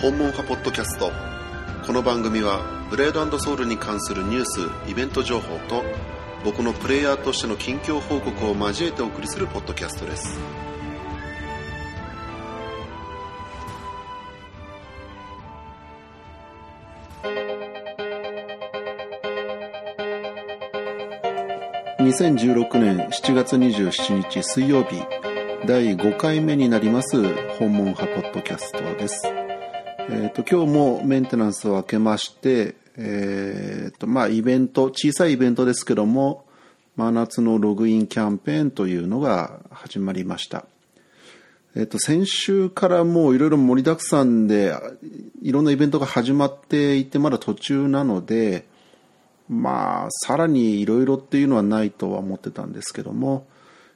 [0.00, 1.12] 訪問派ポッドキャスト
[1.86, 5.84] この番組はブレードソウルに関するニュースイベント情報と
[6.42, 10.40] 僕のプレイヤーとしての近況報告を交えてお送りするポッドキャストです
[21.98, 25.02] 2016年7月27日水曜日
[25.66, 27.22] 第5回目になります
[27.58, 29.39] 訪問派ポッドキャストです。
[30.08, 36.46] え、ー、と、今日もメンテナンスを明けまして、えっ、ー、と、まあ、イベント、小さいイベントですけども、
[36.96, 40.64] 真夏のログインキャンペーンというのが始まりました。
[41.76, 44.74] えっ、ー、と、先週からもういろいろ盛りだくさんで、
[45.42, 48.66] いろんなイベントが始まっていて、まだ途中なので、
[49.48, 53.46] まあ、さらにいろいろっていうのはないとは思ってたんですけども、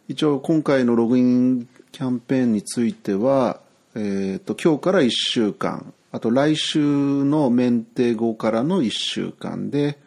[0.08, 3.60] 一応今回のログインキャンペーンについては、
[3.96, 9.98] えーと、今日から1週間あと来週のメンテ後からの1週間で、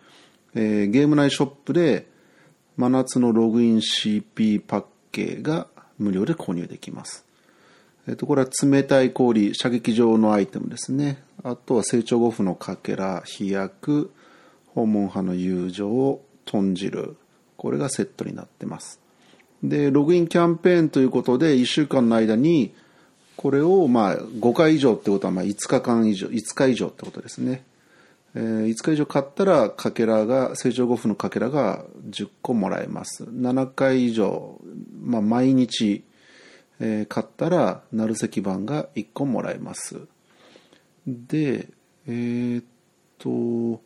[0.56, 2.08] えー、ゲーム内ショップで
[2.78, 5.68] 真夏のログイン CP パッケーが
[6.00, 7.26] 無料で購入できます。
[8.08, 11.22] えっ、ー、と、これは冷たい氷、射撃場のアイテムですね。
[11.44, 14.12] あとは成長5分のかけら、飛躍、
[14.68, 17.18] 訪問派の友情、豚汁。
[17.58, 19.02] これがセットになってます。
[19.62, 22.74] で、ログインキャンペーンということで、1週間の間に、
[23.38, 27.64] これをまあ5回以上ってことはまあ5日間以上、5日以上ってことですね。
[28.36, 33.24] えー、5日以上買ったら、かけらが、成長5分のかけらが10個もらえます。
[33.24, 34.60] 7回以上、
[35.02, 36.04] まあ毎日、
[36.80, 40.02] えー、買ったら、なる石板が1個もらえます。
[41.08, 41.70] で、
[42.08, 42.66] えー、っ
[43.18, 43.82] と、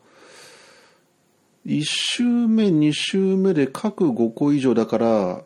[1.65, 5.43] 1週目、2週目で各5個以上だから、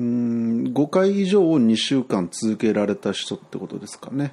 [0.00, 4.32] うん5回以上を2週間続けられた人ってことですかね。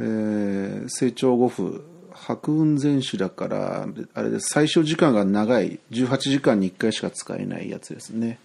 [0.00, 8.40] えー、成長5分、白雲全種だから、あれです、最小時間が長い、18時間に1回しか使えないやつですね。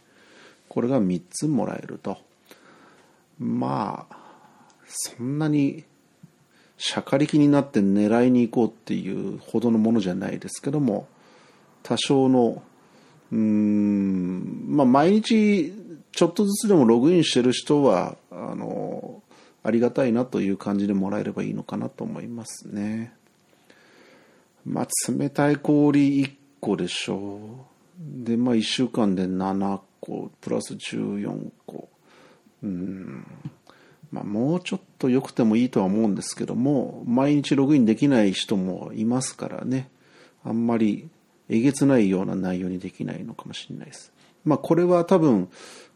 [0.69, 2.19] これが3つもらえると。
[3.39, 4.17] まあ、
[4.85, 5.85] そんなに、
[6.77, 11.07] しゃかりきになって狙いに行こうっていうほどのものじゃないですけども、
[11.81, 12.61] 多少の、
[13.33, 15.73] うん、まあ毎日
[16.11, 19.23] ちょっとずつでもログインしてる人は、あの、
[19.63, 23.13] ありがたいなという感じでもらえればいいのかなと思いますね。
[24.65, 28.23] まあ、冷たい氷1個でしょう。
[28.23, 31.89] で、まあ、1週間で7個、プラス14個。
[32.61, 33.25] うん。
[34.11, 39.89] まあ、もうちょっと良くてもいいとは思うんですけども、毎日ログインできない人もいますからね。
[40.43, 41.09] あんまり
[41.53, 44.11] えげつないような内容にできないのかもしれないです。
[44.43, 45.49] まあ、これは多分、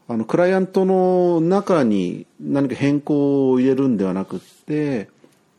[0.06, 5.08] あの、クライアントの中に何か変更を入れるんではなくって、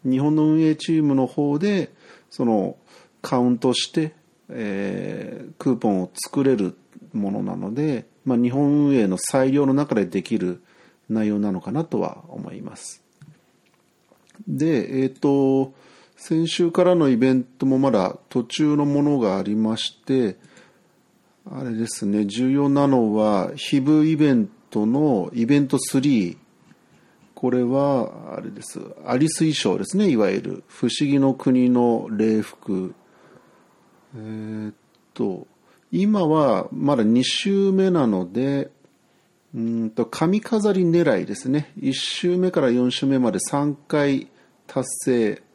[0.06, 1.92] 日本の運営チームの方で、
[2.30, 2.78] その、
[3.22, 4.14] カウントして、
[4.48, 6.78] えー、クーポンを作れる
[7.12, 10.62] ものなので、まあ、日本運営の裁量の中でできる
[11.10, 13.04] 内容なのかなとは思います。
[14.48, 15.74] で、えっ、ー、と、
[16.22, 20.35] 先週からのイベントもまだ途中のものがありまして、
[21.50, 26.38] あれですね、重要なのは、ヒブイベントのイベント3。
[27.34, 28.81] これは、あれです。
[29.06, 30.63] アリス衣装ですね、いわゆる。
[30.68, 32.94] 不思議の国の礼服。
[34.13, 34.74] えー、っ
[35.13, 35.47] と、
[35.90, 38.72] 今はまだ2週目なので、
[39.56, 41.72] うんと、髪飾り狙いですね。
[41.80, 44.28] 1週目から4週目まで3回
[44.68, 45.49] 達成。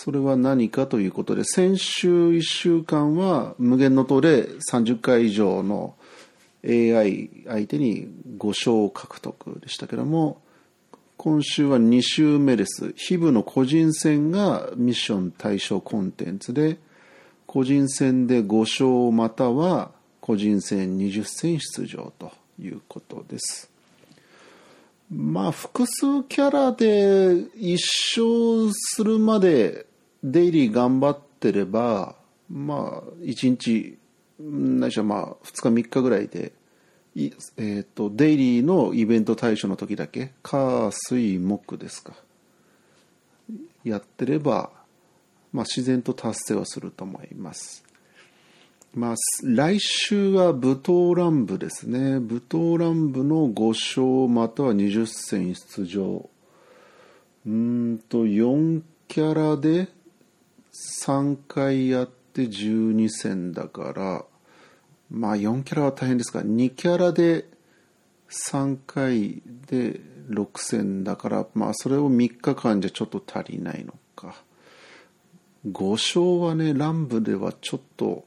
[0.00, 5.96] それは何かということで、先週1週間は無限の塔で30回以上の
[6.64, 8.06] AI 相手に
[8.38, 10.40] 5勝獲得でしたけども、
[11.16, 12.92] 今週は2週目です。
[12.94, 16.78] ヒブの個人戦がミッション対象コンテンツで、
[17.48, 22.30] 個人戦で5勝または個人戦20戦出場と
[22.62, 23.68] いうことです。
[25.10, 27.82] まあ、複数キャラで一
[28.16, 29.87] 勝するまで
[30.22, 32.16] デイリー頑張ってれば、
[32.50, 33.98] まあ、1日、
[34.40, 36.52] ないしはまあ、2日3日ぐらいで、
[37.16, 42.14] えっ、ー、と、デイリーのイベント対象の時だけ、火、水、木ですか。
[43.84, 44.70] やってれば、
[45.52, 47.84] まあ、自然と達成はすると思います。
[48.94, 49.14] まあ、
[49.44, 52.20] 来週は武闘乱舞ですね。
[52.20, 56.28] 武闘乱舞の5勝または20戦出場。
[57.46, 59.88] うんと、4キャラで
[61.04, 64.24] 3回やって12戦だから、
[65.10, 67.46] まあ4キャラは大変ですが、2キャラで
[68.30, 74.34] 3回で6戦だから、まあそれを3日間じゃちょっと足りないのか。
[75.66, 78.24] 5勝はね乱舞ではちょっと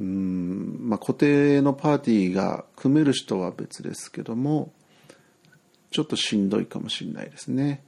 [0.00, 4.72] うんまあ固定のパーティーが組める人は別ですけども
[5.90, 7.84] ちょっとしんどいかもしれないですね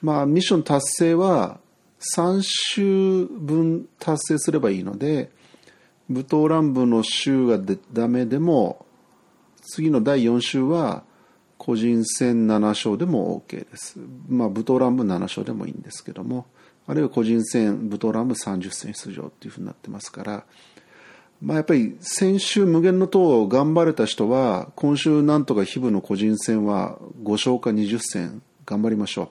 [0.00, 1.58] まあミッション達成は
[2.00, 5.30] 3週分達成すればいいので
[6.08, 7.58] 武闘乱舞の週が
[7.92, 8.86] ダメでも
[9.62, 11.04] 次の第4週は
[11.58, 13.98] 個人戦7勝でも OK です。
[14.28, 16.46] まあ、武闘乱舞7勝でもいいんですけども、
[16.86, 20.44] あるいは個人戦、武闘乱舞30戦出場っていうふうになってますから、
[21.42, 29.30] まあ、やっぱり先週無限の塔を頑張れた人は、今週なんとか日部の個人戦は5勝か20戦頑張りましょ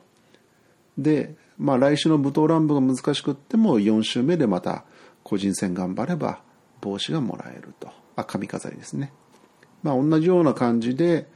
[0.97, 1.01] う。
[1.01, 4.85] で、まあ、来週の武闘乱舞が難しくっても4週目でまた
[5.23, 6.41] 個人戦頑張れば
[6.81, 7.89] 帽子がもらえると。
[8.15, 9.11] あ、髪飾りですね。
[9.83, 11.27] まあ、同じような感じで、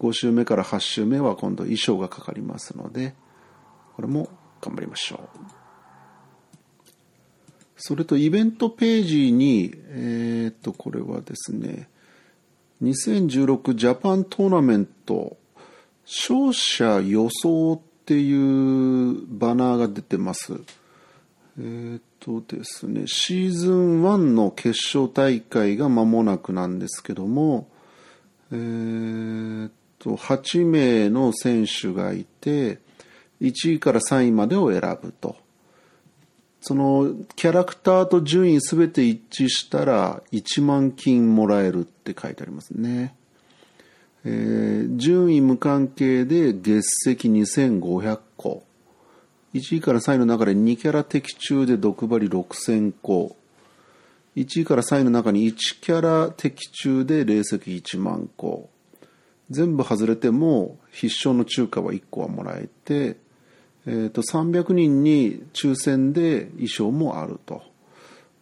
[0.00, 3.14] 5週目から8週目は今度衣装がかかりますので、
[3.96, 4.28] これも
[4.60, 5.28] 頑張りましょう。
[7.76, 11.88] それとイベントページに、えっ、と、これはですね、
[12.82, 15.36] 2016ジャパントーナメント
[16.04, 20.60] 勝者予想っていうバナーが出てます。
[21.60, 27.68] えっ、とですね、シーズン1の決勝大会が間もなくなんですけども、
[28.50, 29.70] えー、
[30.00, 32.80] と8名の選手がいて
[33.40, 35.36] 1位から3位までを選ぶと
[36.60, 43.14] そのキャラクターと順位全て一致したら1万金もらえるって書いてありますね、
[44.24, 48.62] えー、順位無関係で月石2500個。
[49.54, 53.36] 1位から3位の中で2キャラ的中で毒針6000個。
[54.36, 58.70] 1位から3位の中に1キャラ的中で霊石1万個。
[59.50, 63.16] 全部外れても必勝の中華は1個はもらえて、
[63.86, 67.62] えー、と300人に抽選で衣装もあると。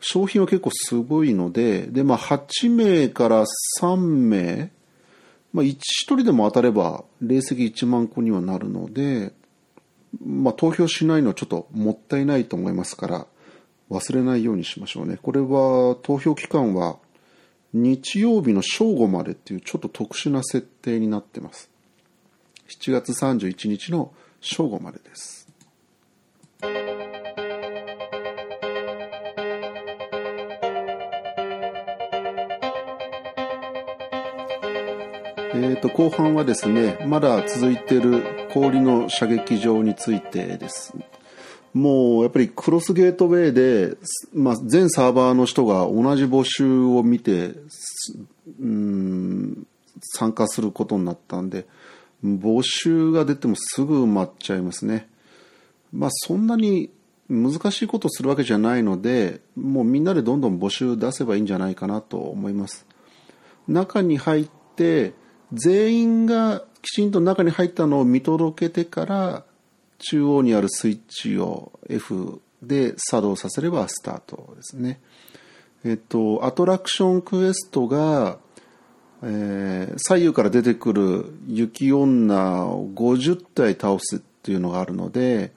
[0.00, 3.44] 商品は結構すごいのでで、まあ、8名から
[3.80, 4.70] 3名、
[5.52, 9.32] まあ、1, 人でも当たれば霊石1万個にはなるので、
[10.24, 13.26] まあ、投票しないのはちょっともったいないと思いますから
[13.90, 16.98] 忘れないようにしましょうねこれは投票期間は
[17.72, 21.70] 日曜日の正午までっていうちょっと特殊な設定になってます。
[22.68, 25.47] 7月31日の正午までです。
[35.60, 38.22] えー、と後半はですねまだ続いてる
[38.52, 40.94] 氷の射撃場についてです
[41.74, 43.96] もうやっぱりクロスゲートウェイで、
[44.32, 47.54] まあ、全サーバーの人が同じ募集を見て
[48.60, 49.66] うん
[50.00, 51.66] 参加することになったんで
[52.24, 55.08] 募集が出てもすぐ埋まっちゃいますね。
[55.92, 56.90] まあそんなに
[57.28, 62.86] 難しいことするわけじゃないのでもうみんなでどんどん募集出せばいいんじゃないかなと思います。
[63.66, 65.12] 中に入って
[65.52, 69.44] 全員がきちんと中に入ったのを見届けてから
[69.98, 75.00] 中央にあるスイッチを F で作動させればスタートですね。
[75.84, 78.38] えっと、アトラクションクエストが、
[79.22, 85.52] えー、左右から出てくる雪女を50体倒すっていうのがあるので、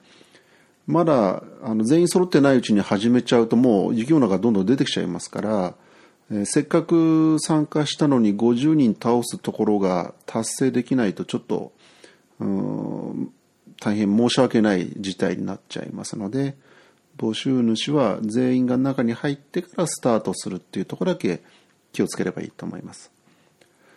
[0.86, 5.74] まだあの全員揃ってないうちに始めちゃうともう雪女がどんどん出てきちゃいますから、
[6.30, 11.72] え、せっかく参加したのに50人倒すところが達成できないとちょっと、
[12.40, 13.32] うん
[13.82, 16.54] 大変申し訳ない事態になっちゃいますので
[17.18, 21.42] 募集主は全員が中に入ってからスタートするっていうところだけ
[21.92, 23.10] 気をつければいいと思います。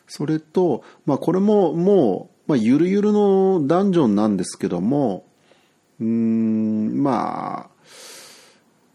[0.08, 5.26] それと、まあ、これももう、まあ、ゆるゆるのダンジョンなんですけども
[6.00, 7.75] うんまあ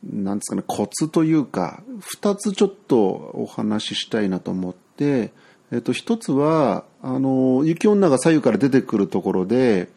[0.05, 1.83] なんですかねコツというか
[2.21, 2.99] 2つちょっと
[3.35, 5.33] お話ししたいなと思って、
[5.71, 9.89] えっと、1つはあの雪女が左右から出てくるところで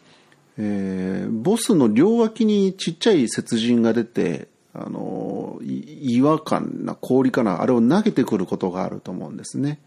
[0.57, 9.79] えー、ボスの両脇にちっちゃい雪人が出て、あの、岩かな、氷かな、あれを投げてくることがあると思うんですね。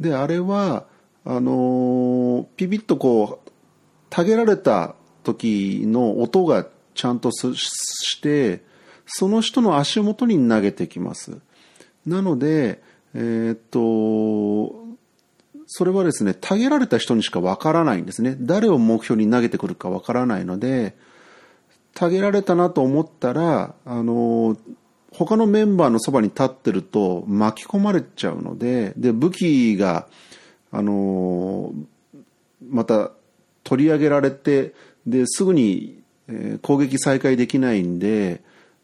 [0.00, 0.84] で、あれは、
[1.24, 3.50] あの、ピピッとこう、
[4.10, 8.64] たげられた時の音がちゃんとして、
[9.06, 11.38] その人の足元に投げてきます。
[12.06, 12.82] なので、
[13.14, 14.82] えー、っと、
[15.66, 18.36] それはですね、たげられた人にしかわからないんですね。
[18.40, 20.96] 誰を目標に投げてくるかわからないので、
[21.94, 24.56] たげられたなと思ったら、あの、
[25.12, 30.06] 他のメンバーのそばに立ってると巻き込まれちゃうので、で、武器が、
[30.70, 31.72] あの、
[32.68, 33.12] また
[33.62, 34.74] 取り上げられて、
[35.06, 36.02] で、すぐに、
[36.62, 38.42] 攻撃再開できないんで、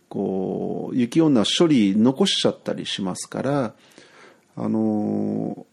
[0.08, 3.74] こう雪女処理残しちゃったりしますから
[4.56, 5.66] あの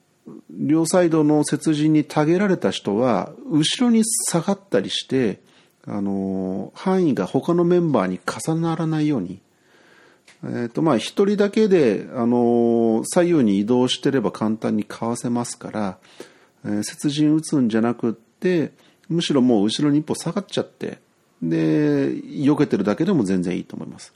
[0.49, 5.39] 両サイドの雪人にたげられた人は後ろに下がったりして
[5.87, 9.39] あの範囲が他のメンバーに重ならないように
[10.43, 15.97] えーとまあ、1人だけで、あの左右に移動してれば簡単にかわせますから、
[16.63, 18.71] えー、雪人打つんじゃなくって
[19.09, 20.99] むしろもう後ろに一歩下がっちゃって
[21.41, 24.13] で避けてるだけでも全然いいと思います。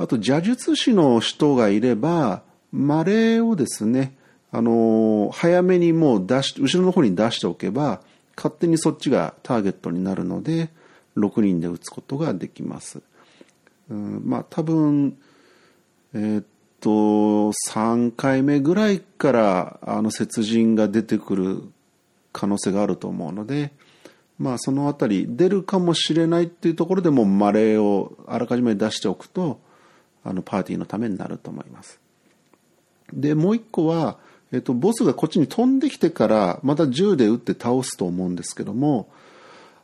[0.00, 2.42] あと邪術師の人がいれば
[2.72, 4.16] マレーをですね、
[4.50, 8.00] あの早めにもう出し後ろの方に出しておけば
[8.34, 10.70] 勝手にそっちがターゲットになるので
[11.18, 13.02] 6人で打つことができます、
[13.90, 15.18] うん、まあ多分
[16.14, 16.44] えー、っ
[16.80, 21.62] と3回目ぐらいからあの雪人が出てくる
[22.32, 23.72] 可能性があると思うので、
[24.38, 29.60] まあ、その辺り出るかもしれないっていうところでもマレーをあらかじめ出しておくと
[30.24, 32.00] あのパーティーのためになると思います。
[33.12, 34.18] でもう一個は、
[34.52, 39.08] えっと、ボスがこっちに飛んできてからまた銃で撃って倒すと思うんですけども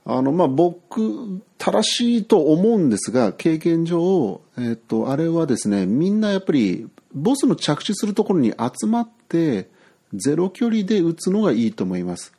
[0.09, 9.69] あの、まあ、僕、正しいと思うんですが、経験上、えっと、あれはですね、みんなやっぱり、ボスの着地するところに集まって、
[10.15, 12.33] ゼロ距離で撃つのがいいと思います。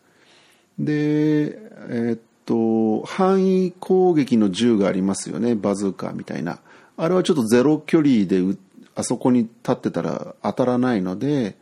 [0.80, 6.60] で、えっと、範囲攻撃の銃がありますよね、バズーカみたいな。
[6.98, 8.42] あれはちょっとゼロ距離で
[8.96, 11.56] あそこに立ってたら当たらないので、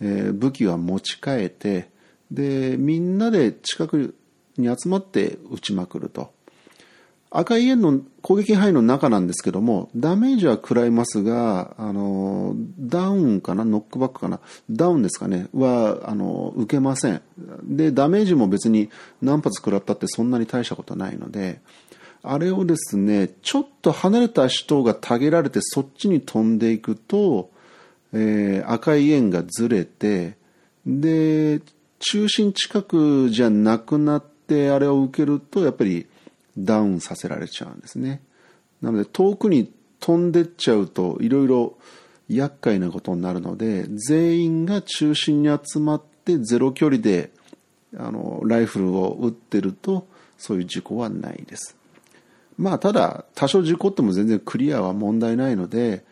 [0.00, 1.88] えー、武器は持ち替えて、
[2.30, 4.14] で、みんなで近く
[4.58, 6.32] に集まって撃ちまくると。
[7.34, 17.22] 赤い円の攻撃範囲の中なんですけども、ダメージは食らいますが、あの、ダウンかなノックバックかなダウンですかねは、あの、受けません。
[17.64, 18.90] で、ダメージも別に
[19.22, 21.62] 何発食らったってそんなに大したことないので、
[22.22, 27.50] あれをですね、ちょっと離れた人がたげられてそっちに飛んでいくと、
[28.12, 30.36] えー、赤い円がずれて、
[30.86, 31.60] で、
[31.98, 36.06] 中心近くじゃなくなってあれを受けるとやっぱり
[36.58, 38.20] ダウンさせられちゃうんですね。
[38.82, 41.78] なので遠くに飛んでっちゃうといろいろ
[42.28, 47.30] 厄介なことになるので全員が中心に集まってゼロ距離で
[47.96, 50.06] あのライフルを撃ってると
[50.38, 51.76] そういう事故はないです。
[52.62, 56.04] まあただ多少事故っても全然クリアは問題ないので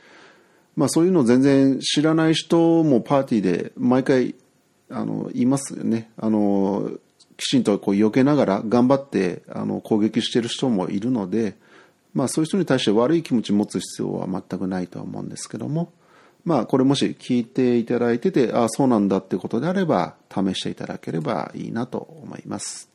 [0.75, 4.35] まあそういうの全然知らない人もパーティーで毎回
[4.91, 6.91] あのいますよねあの
[7.37, 11.57] きちんとこう避けながら頑張ってあの攻撃してる人もいるので、
[12.15, 15.93] まあ、そういう人に対して悪い気持ちを持つ必要は全くないとは思うんですけども、
[16.45, 22.90] まあ、これもし聞いていただいててああそうなんだってことであれば試していただければいいなと思います。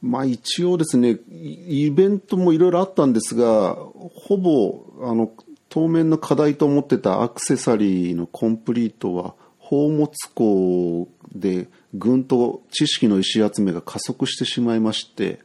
[0.00, 5.32] まあ一応ですね、イベントもいろいろあったんですが、ほぼあの
[5.68, 15.40] 当面の課題と思ってたアクセサリーのコンプリートは宝物庫でぐんと知識の石集めが加速してしまいまして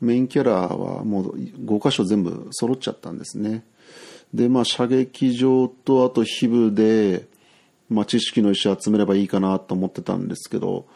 [0.00, 3.64] メインキャラはもう5箇所全部揃っちゃったんですね。
[4.34, 7.26] でまあ射撃場とあと皮膚で、
[7.88, 10.86] まあ、知識の石集めればいいかなと思ってたんですけど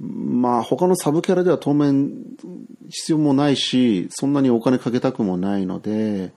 [0.00, 2.12] まあ他のサブキャラでは当面
[2.88, 6.32] 必要もないしそんなにお金かけたくもないので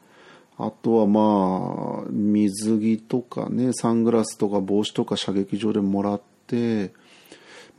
[0.58, 6.92] あとはまあ水着とかねサングラスとか帽子とか射撃場でもらって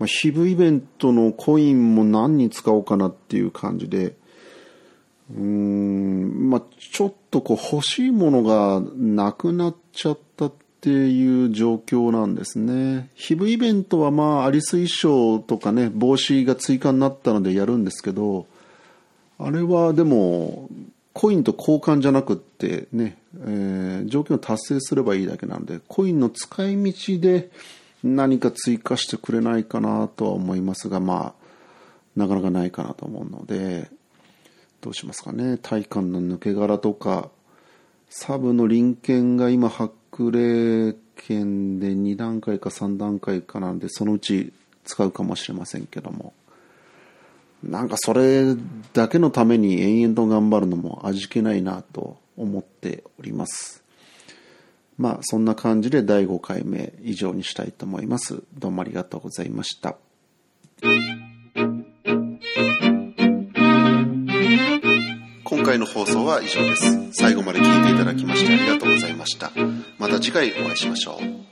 [0.02, 4.16] まあ、ヒブイベントのコインも何に使おうかなっていう感じで、
[5.30, 10.50] うーん、まあ、ちょっとこう欲しいものがなくなっちゃった
[10.82, 13.08] っていう状況なんですね。
[13.14, 18.48] ヒブイベントはまあ、アリス衣装とかね、帽子が追加になったのでやるんですけど、
[19.38, 20.68] あれはでも、
[21.12, 27.52] コインと交換じゃなくってね、えー、条件を達成すればいいだけなので、コインの使い道で、
[28.02, 31.42] 何か追加してくれないかなとは思いますが、まあ、
[32.16, 33.88] なかなかないかなと思うので、
[34.80, 35.58] どうしますかね。
[35.62, 37.30] 体幹の抜け殻とか、
[38.10, 44.52] サブの臨検が今、白霊剣で2段階か3段階かなんで、そのうち
[44.84, 46.34] 使うかもしれませんけども。
[47.62, 48.56] なんかそれ
[48.92, 53.82] だけのために延々と頑張るのも味気ないなと思っております。
[54.98, 58.42] まあそんな感じで第5回目以上にしたいと思います。
[58.58, 59.96] どうもありがとうございました。
[65.72, 67.12] 回の放送は以上です。
[67.12, 69.50] 最後まで聞いていただきましてありがとうございました。
[69.98, 71.51] また次回お会いしましょう。